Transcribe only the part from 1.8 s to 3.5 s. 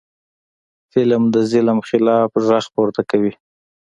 خلاف غږ پورته کوي